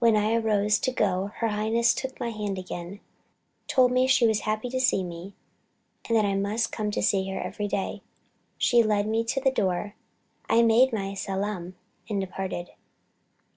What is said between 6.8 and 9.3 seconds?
to see her every day. She led me